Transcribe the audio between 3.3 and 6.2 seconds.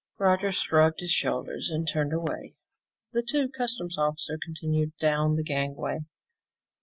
customs officers continued down the gangway.